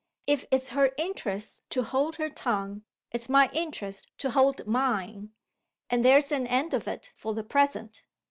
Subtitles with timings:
[0.25, 5.29] "If it's her interest to hold her tongue, it's my interest to hold mine,
[5.91, 8.01] and there's an end of it for the present!"